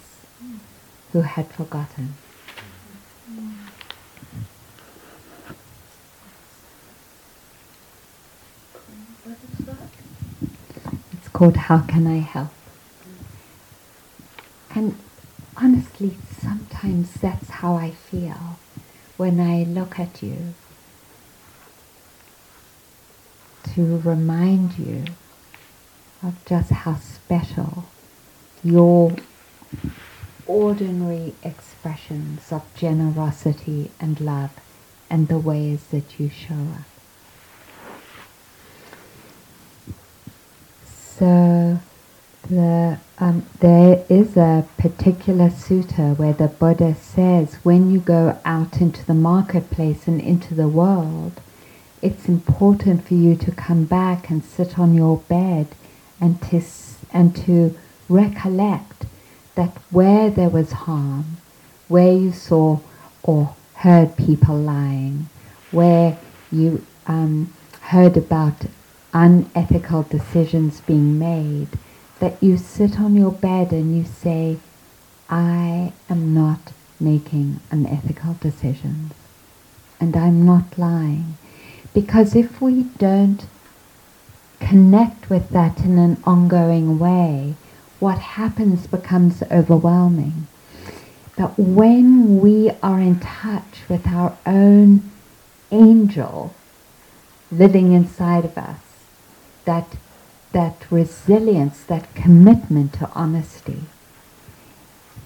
[1.13, 2.15] who had forgotten.
[11.13, 12.51] It's called How Can I Help?
[14.73, 14.97] And
[15.55, 18.59] honestly, sometimes that's how I feel
[19.15, 20.53] when I look at you.
[23.75, 25.03] To remind you
[26.23, 27.83] of just how special
[28.63, 29.13] your
[30.47, 34.51] ordinary expressions of generosity and love
[35.09, 36.85] and the ways that you show up.
[40.85, 41.79] So
[42.49, 48.79] the, um, there is a particular sutta where the Buddha says when you go out
[48.79, 51.41] into the marketplace and into the world,
[52.05, 55.67] it's important for you to come back and sit on your bed
[56.21, 56.61] and to,
[57.11, 57.75] and to
[58.07, 59.05] recollect
[59.55, 61.37] that where there was harm,
[61.87, 62.79] where you saw
[63.23, 65.27] or heard people lying,
[65.71, 66.17] where
[66.51, 67.51] you um,
[67.81, 68.67] heard about
[69.11, 71.69] unethical decisions being made,
[72.19, 74.57] that you sit on your bed and you say,
[75.27, 79.11] I am not making unethical decisions
[79.99, 81.37] and I'm not lying.
[81.95, 83.45] Because if we don't
[84.59, 87.55] connect with that in an ongoing way,
[87.99, 90.47] what happens becomes overwhelming.
[91.37, 95.09] But when we are in touch with our own
[95.71, 96.53] angel
[97.49, 98.81] living inside of us,
[99.63, 99.95] that,
[100.51, 103.83] that resilience, that commitment to honesty,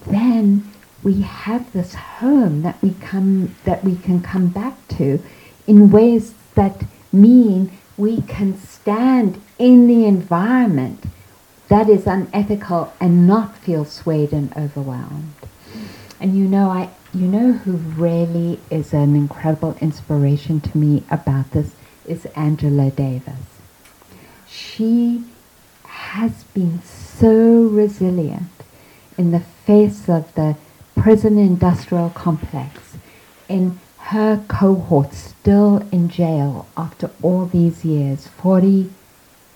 [0.06, 0.70] then
[1.02, 5.20] we have this home that we come that we can come back to
[5.66, 6.82] in ways that
[7.12, 11.04] mean we can stand in the environment
[11.68, 15.34] that is unethical and not feel swayed and overwhelmed.
[16.18, 21.50] And you know, I you know who really is an incredible inspiration to me about
[21.50, 21.74] this
[22.06, 23.46] is Angela Davis.
[24.48, 25.24] She
[25.84, 28.50] has been so resilient
[29.18, 30.56] in the face of the
[30.96, 32.96] prison industrial complex,
[33.48, 38.90] in her cohort still in jail after all these years 40,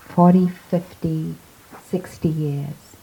[0.01, 1.34] 40 50,
[1.88, 2.97] 60 years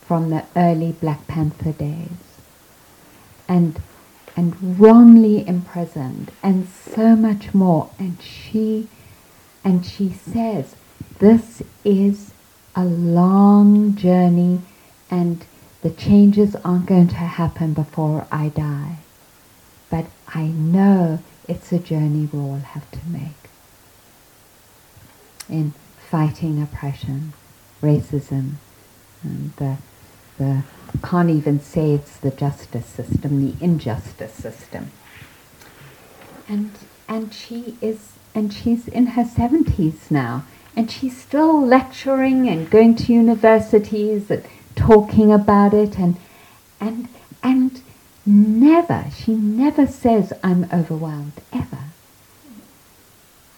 [0.00, 2.08] from the early Black Panther days.
[3.48, 3.80] And
[4.36, 7.90] and wrongly imprisoned and so much more.
[7.98, 8.88] And she
[9.62, 10.74] and she says
[11.20, 12.32] this is
[12.74, 14.62] a long journey
[15.10, 15.44] and
[15.82, 18.98] the changes aren't going to happen before I die
[19.94, 23.42] but I know it's a journey we all have to make
[25.48, 25.72] in
[26.10, 27.32] fighting oppression
[27.80, 28.54] racism,
[29.22, 29.76] and the,
[30.36, 30.64] the
[31.04, 34.90] can't even say it's the justice system, the injustice system.
[36.48, 36.72] And
[37.08, 42.96] and she is and she's in her seventies now, and she's still lecturing and going
[42.96, 44.42] to universities and
[44.74, 46.16] talking about it, and
[46.80, 47.06] and
[47.44, 47.83] and
[48.26, 51.78] never she never says I'm overwhelmed ever.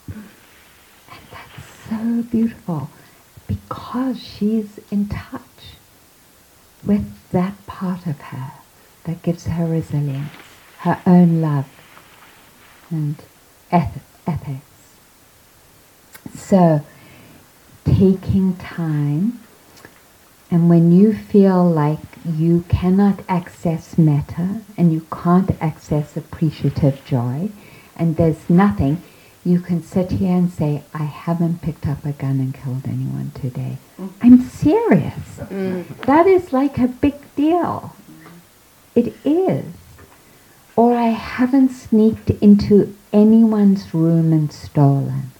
[0.08, 2.90] And that's so beautiful
[3.46, 5.40] because she's in touch
[6.84, 8.52] with that part of her
[9.04, 10.30] that gives her resilience,
[10.78, 11.66] her own love
[12.90, 13.16] and
[13.72, 14.64] eth- ethics.
[16.34, 16.84] So,
[17.84, 19.40] taking time,
[20.50, 27.50] and when you feel like you cannot access metta and you can't access appreciative joy,
[27.96, 29.02] and there's nothing,
[29.44, 33.30] you can sit here and say, I haven't picked up a gun and killed anyone
[33.34, 33.78] today.
[34.20, 35.38] I'm serious.
[35.38, 35.86] Mm.
[36.06, 37.94] That is like a big deal.
[38.94, 39.64] It is.
[40.74, 45.30] Or I haven't sneaked into anyone's room and stolen.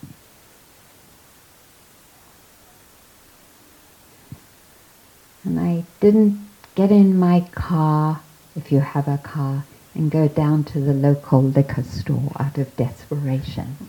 [5.47, 6.45] And I didn't
[6.75, 8.21] get in my car,
[8.57, 12.77] if you have a car, and go down to the local liquor store out of
[12.77, 13.89] desperation.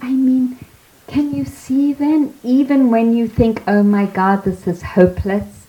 [0.00, 0.58] I mean,
[1.06, 5.66] can you see then, even when you think, oh my God, this is hopeless,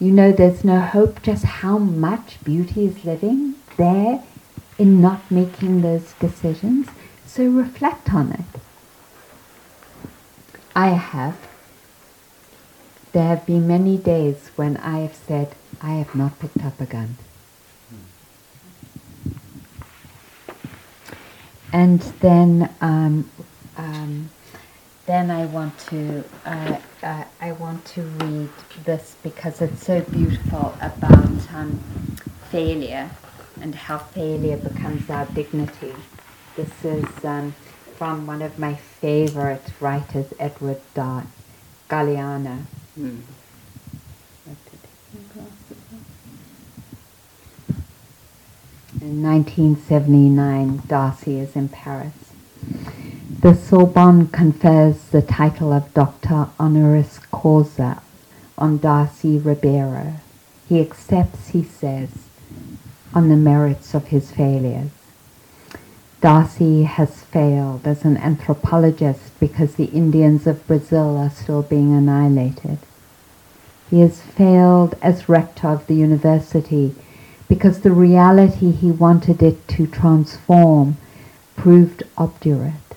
[0.00, 4.22] you know there's no hope, just how much beauty is living there
[4.78, 6.88] in not making those decisions?
[7.26, 8.60] So reflect on it.
[10.74, 11.36] I have
[13.14, 16.84] there have been many days when I have said, I have not picked up a
[16.84, 17.16] gun.
[21.72, 23.30] And then, um,
[23.76, 24.30] um,
[25.06, 28.50] then I want to, uh, uh, I want to read
[28.84, 31.78] this because it's so beautiful about um,
[32.50, 33.10] failure
[33.60, 35.94] and how failure becomes our dignity.
[36.56, 37.54] This is um,
[37.96, 41.26] from one of my favorite writers, Edward Dart,
[41.88, 42.64] Galeano.
[42.98, 43.20] Mm.
[49.00, 52.14] In 1979, Darcy is in Paris.
[53.40, 58.00] The Sorbonne confers the title of Doctor Honoris Causa
[58.56, 60.14] on Darcy Ribeiro.
[60.68, 62.10] He accepts, he says,
[63.12, 64.90] on the merits of his failures.
[66.24, 72.78] Darcy has failed as an anthropologist because the Indians of Brazil are still being annihilated.
[73.90, 76.94] He has failed as rector of the university
[77.46, 80.96] because the reality he wanted it to transform
[81.56, 82.96] proved obdurate.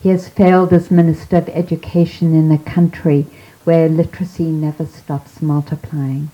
[0.00, 3.26] He has failed as Minister of Education in a country
[3.64, 6.30] where literacy never stops multiplying.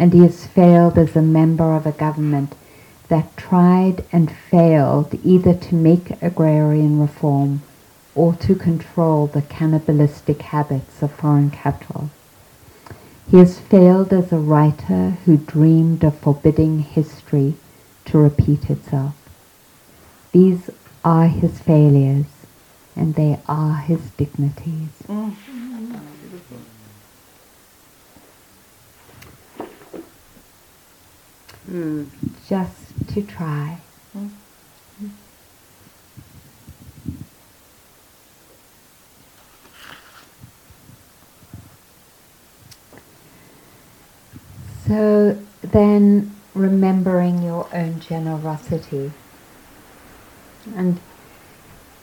[0.00, 2.54] And he has failed as a member of a government
[3.12, 7.60] that tried and failed either to make agrarian reform
[8.14, 12.08] or to control the cannibalistic habits of foreign capital.
[13.30, 17.52] He has failed as a writer who dreamed of forbidding history
[18.06, 19.14] to repeat itself.
[20.32, 20.70] These
[21.04, 22.32] are his failures,
[22.96, 24.88] and they are his dignities.
[25.06, 25.36] Mm.
[31.70, 32.06] Mm.
[32.48, 33.78] Just to try.
[44.86, 49.12] So then remembering your own generosity.
[50.76, 51.00] And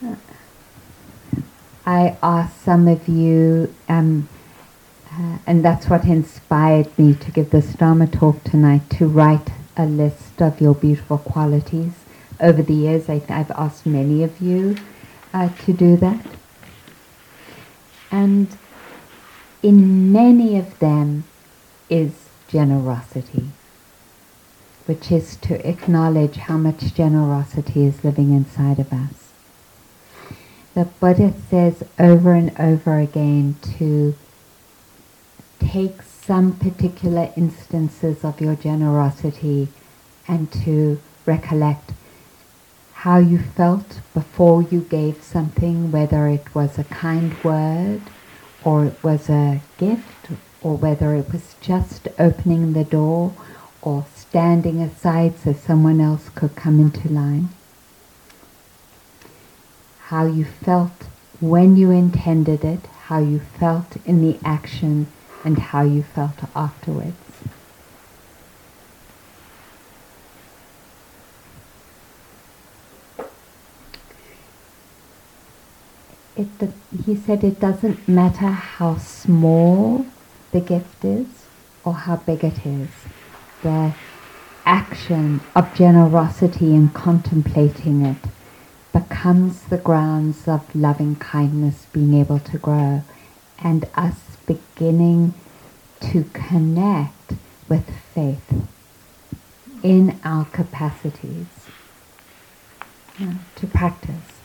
[0.03, 0.15] uh,
[1.85, 4.27] I asked some of you, um,
[5.11, 9.85] uh, and that's what inspired me to give this Dharma talk tonight, to write a
[9.85, 11.93] list of your beautiful qualities.
[12.41, 14.75] Over the years, I, have asked many of you
[15.33, 16.25] uh, to do that.
[18.11, 18.49] And
[19.63, 21.23] in many of them
[21.89, 22.11] is
[22.49, 23.45] generosity,
[24.85, 29.31] which is to acknowledge how much generosity is living inside of us.
[30.73, 34.15] The Buddha says over and over again to
[35.59, 39.67] take some particular instances of your generosity
[40.27, 41.91] and to recollect
[42.93, 48.01] how you felt before you gave something, whether it was a kind word
[48.63, 50.29] or it was a gift
[50.61, 53.33] or whether it was just opening the door
[53.81, 57.47] or standing aside so someone else could come into line.
[60.07, 61.07] How you felt
[61.39, 65.07] when you intended it, how you felt in the action,
[65.43, 67.15] and how you felt afterwards.
[76.35, 76.47] It,
[77.05, 80.05] he said it doesn't matter how small
[80.51, 81.27] the gift is
[81.83, 82.89] or how big it is.
[83.61, 83.93] The
[84.65, 88.17] action of generosity in contemplating it
[88.93, 93.03] becomes the grounds of loving kindness being able to grow
[93.61, 95.33] and us beginning
[95.99, 97.33] to connect
[97.67, 98.67] with faith
[99.83, 101.45] in our capacities
[103.55, 104.39] to practice.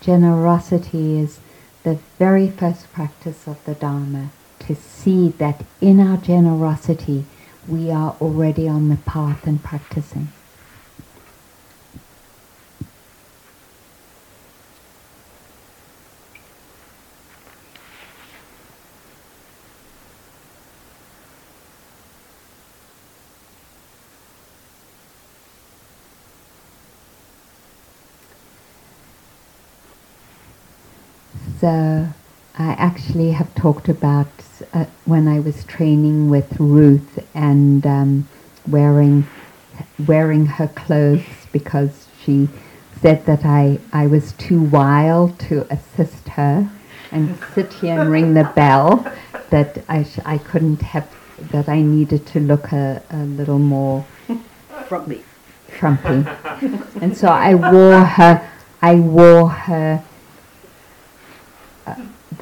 [0.00, 1.40] Generosity is
[1.82, 4.30] the very first practice of the Dharma
[4.60, 7.24] to see that in our generosity
[7.66, 10.28] we are already on the path and practicing.
[31.62, 32.08] So
[32.58, 34.26] I actually have talked about
[34.74, 38.28] uh, when I was training with Ruth and um,
[38.66, 39.28] wearing
[40.04, 42.48] wearing her clothes because she
[43.00, 46.68] said that I, I was too wild to assist her
[47.12, 49.08] and sit here and ring the bell
[49.50, 51.08] that I, sh- I couldn't have
[51.52, 54.04] that I needed to look a, a little more
[54.88, 55.22] frumpy.
[55.68, 56.28] frumpy.
[57.00, 58.50] And so I wore her
[58.82, 60.02] I wore her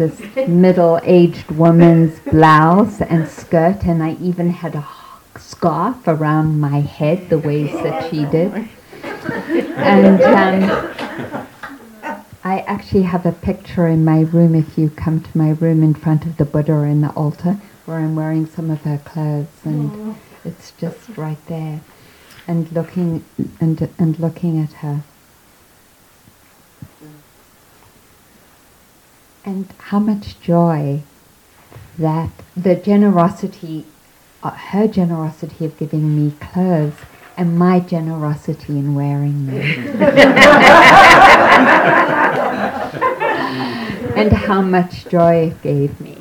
[0.01, 4.87] this middle-aged woman's blouse and skirt, and I even had a
[5.39, 8.67] scarf around my head, the ways that she did.
[9.77, 11.47] And um,
[12.43, 14.55] I actually have a picture in my room.
[14.55, 17.99] If you come to my room in front of the Buddha in the altar, where
[17.99, 21.83] I'm wearing some of her clothes, and it's just right there,
[22.49, 23.23] and looking
[23.61, 25.03] and and looking at her.
[29.51, 31.03] And how much joy
[31.99, 33.85] that the generosity,
[34.45, 36.95] uh, her generosity of giving me clothes,
[37.37, 39.57] and my generosity in wearing them.
[44.17, 46.19] and how much joy it gave me.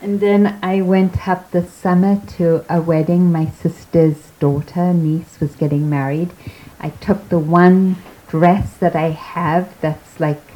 [0.00, 3.32] And then I went up this summer to a wedding.
[3.32, 6.30] My sister's daughter, niece, was getting married.
[6.78, 7.96] I took the one
[8.28, 10.47] dress that I have that's like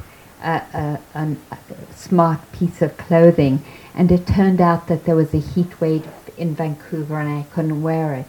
[0.43, 1.35] a, a, a,
[1.95, 3.63] smart piece of clothing,
[3.95, 7.81] and it turned out that there was a heat wave in Vancouver and I couldn't
[7.81, 8.27] wear it.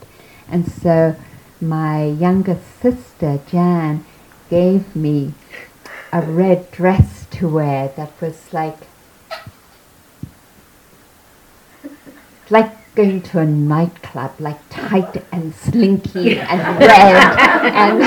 [0.49, 1.17] And so
[1.61, 4.05] my younger sister, Jan,
[4.51, 5.35] gave me
[6.13, 8.77] a red dress to wear that was like
[12.51, 17.39] like going to a nightclub, like tight and slinky and red
[17.75, 18.01] and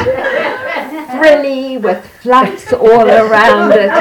[1.17, 3.91] frilly with fluffs all around it.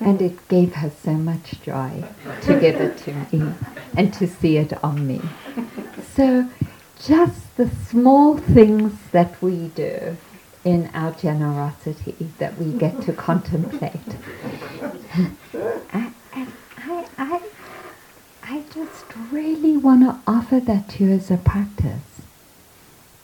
[0.00, 2.04] and it gave her so much joy
[2.42, 3.52] to give it to me
[3.96, 5.20] and to see it on me.
[6.14, 6.48] So
[7.04, 10.16] just the small things that we do
[10.64, 13.94] in our generosity that we get to contemplate.
[15.12, 15.36] and
[15.92, 17.40] I, I,
[18.52, 22.02] I just really want to offer that to you as a practice.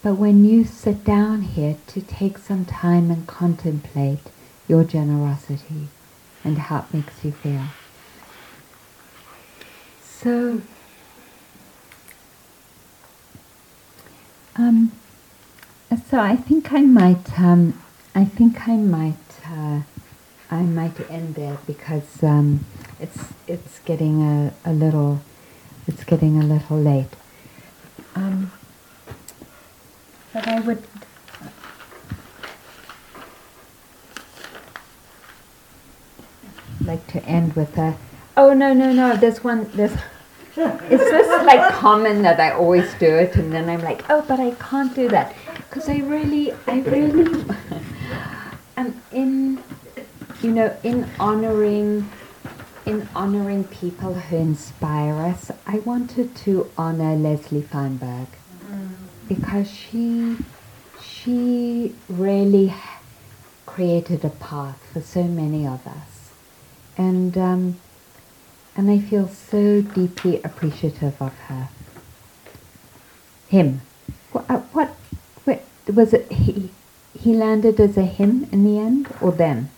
[0.01, 4.21] But when you sit down here to take some time and contemplate
[4.69, 5.89] your generosity
[6.45, 7.65] and how it makes you feel.
[10.05, 10.63] So,
[14.55, 14.93] um,
[16.09, 17.83] so I think I might, um,
[18.15, 19.81] I think I might, uh,
[20.53, 22.65] I might end there because um,
[23.01, 25.21] it's it's getting a, a little,
[25.87, 27.11] it's getting a little late.
[28.15, 28.53] Um,
[30.33, 30.83] but I would.
[36.85, 37.97] like to end with a
[38.37, 39.91] oh no no no there's one there's
[40.57, 44.39] it's just like common that I always do it and then I'm like oh but
[44.39, 45.35] I can't do that
[45.77, 47.45] because I really, I really
[48.79, 49.63] am in,
[50.41, 52.11] you know, in honoring,
[52.87, 55.51] in honoring people who inspire us.
[55.67, 58.29] I wanted to honor Leslie Feinberg
[59.29, 60.39] because she,
[61.03, 62.73] she really
[63.67, 66.31] created a path for so many of us,
[66.97, 67.77] and um,
[68.77, 71.69] and I feel so deeply appreciative of her.
[73.49, 73.83] Him.
[74.33, 74.97] What, uh, what
[75.93, 76.71] was it he,
[77.19, 79.71] he landed as a him in the end or them?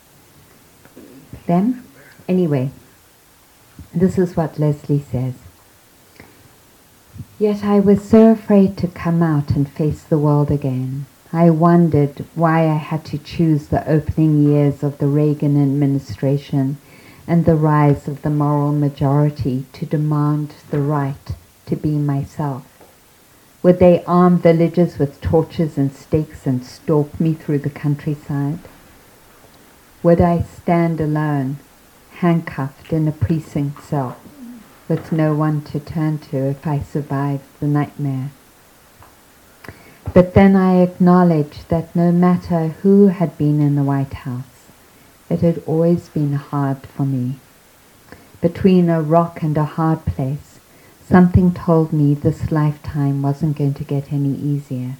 [1.46, 1.84] Them?
[2.26, 2.70] Anyway,
[3.94, 5.34] this is what Leslie says.
[7.38, 11.06] Yet I was so afraid to come out and face the world again.
[11.32, 16.78] I wondered why I had to choose the opening years of the Reagan administration
[17.26, 21.36] and the rise of the moral majority to demand the right
[21.66, 22.64] to be myself.
[23.62, 28.60] Would they arm villagers with torches and stakes and stalk me through the countryside?
[30.02, 31.58] Would I stand alone,
[32.20, 34.16] handcuffed in a precinct cell,
[34.88, 38.30] with no one to turn to if I survived the nightmare?
[40.14, 44.70] But then I acknowledged that no matter who had been in the White House,
[45.28, 47.36] it had always been hard for me.
[48.40, 50.48] Between a rock and a hard place,
[51.08, 54.96] Something told me this lifetime wasn't going to get any easier.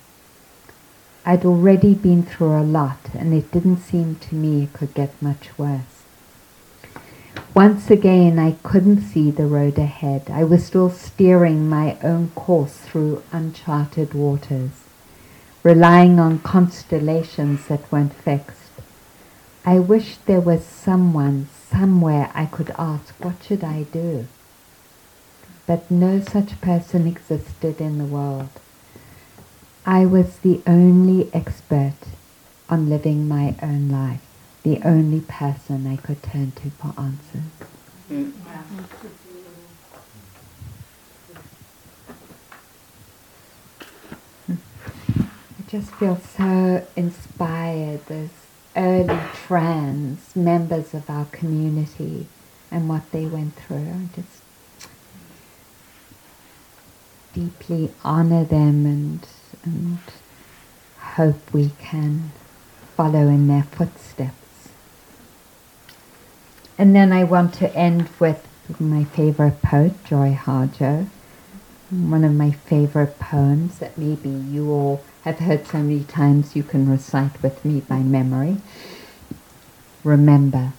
[1.26, 5.20] I'd already been through a lot and it didn't seem to me it could get
[5.20, 5.97] much worse.
[7.54, 10.30] Once again I couldn't see the road ahead.
[10.30, 14.70] I was still steering my own course through uncharted waters,
[15.62, 18.70] relying on constellations that weren't fixed.
[19.64, 24.26] I wished there was someone, somewhere I could ask, what should I do?
[25.68, 28.48] but no such person existed in the world.
[29.84, 31.92] I was the only expert
[32.70, 34.24] on living my own life,
[34.62, 37.42] the only person I could turn to for answers.
[38.10, 38.32] Mm.
[45.68, 48.04] just feel so inspired.
[48.06, 48.30] Those
[48.74, 52.26] early trans members of our community
[52.70, 53.76] and what they went through.
[53.76, 54.42] I just
[57.34, 59.26] deeply honor them and,
[59.64, 59.98] and
[60.98, 62.32] hope we can
[62.96, 64.34] follow in their footsteps.
[66.78, 68.46] And then I want to end with
[68.78, 71.08] my favorite poet, Joy Harjo.
[71.90, 76.62] One of my favorite poems that maybe you all have heard so many times you
[76.62, 78.58] can recite with me by memory.
[80.04, 80.72] Remember.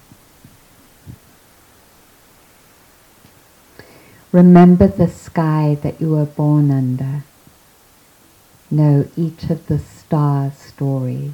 [4.31, 7.23] Remember the sky that you were born under.
[8.71, 11.33] Know each of the stars' stories.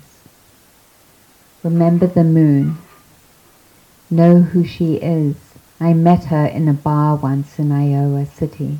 [1.61, 2.77] Remember the moon.
[4.09, 5.35] Know who she is.
[5.79, 8.79] I met her in a bar once in Iowa City.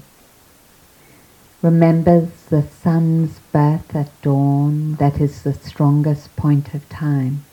[1.64, 7.44] Remembers the sun's birth at dawn, that is the strongest point of time.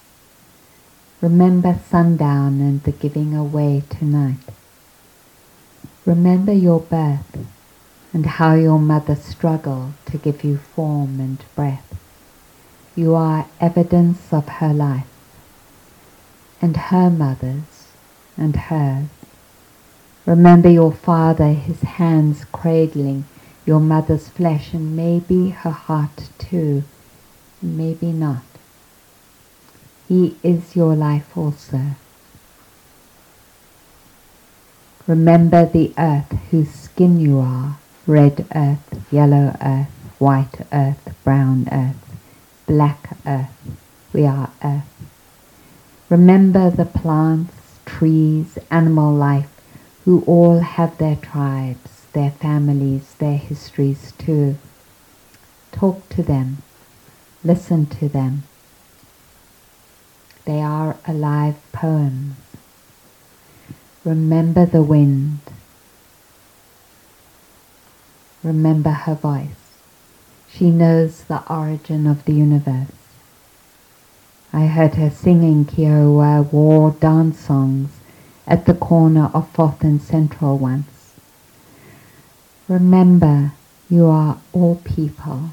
[1.22, 4.44] Remember sundown and the giving away tonight.
[6.04, 7.38] Remember your birth
[8.12, 11.98] and how your mother struggled to give you form and breath.
[12.94, 15.08] You are evidence of her life,
[16.62, 17.88] and her mother's,
[18.38, 19.08] and hers.
[20.24, 23.24] Remember your father, his hands cradling
[23.66, 26.84] your mother's flesh, and maybe her heart too,
[27.60, 28.44] maybe not.
[30.08, 31.96] He is your life also.
[35.08, 39.88] Remember the earth whose skin you are, red earth, yellow earth,
[40.18, 42.16] white earth, brown earth,
[42.66, 43.50] black earth.
[44.12, 44.91] We are earth.
[46.12, 47.54] Remember the plants,
[47.86, 49.48] trees, animal life,
[50.04, 54.58] who all have their tribes, their families, their histories too.
[55.70, 56.58] Talk to them.
[57.42, 58.42] Listen to them.
[60.44, 62.36] They are alive poems.
[64.04, 65.40] Remember the wind.
[68.42, 69.78] Remember her voice.
[70.52, 73.01] She knows the origin of the universe.
[74.54, 77.90] I heard her singing Kiowa war dance songs
[78.46, 81.14] at the corner of Fourth and Central once.
[82.68, 83.52] Remember,
[83.88, 85.50] you are all people.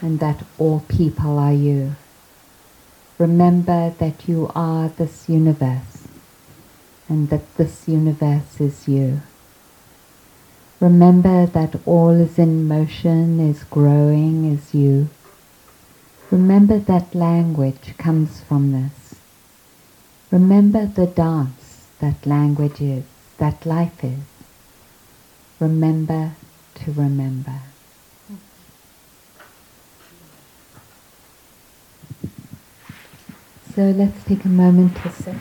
[0.00, 1.94] And that all people are you.
[3.18, 6.08] Remember that you are this universe
[7.08, 9.20] and that this universe is you.
[10.80, 15.08] Remember that all is in motion, is growing, is you.
[16.30, 19.16] Remember that language comes from this.
[20.30, 23.04] Remember the dance that language is,
[23.38, 24.20] that life is.
[25.58, 26.32] Remember
[26.76, 27.60] to remember.
[33.74, 35.34] So let's take a moment to sit.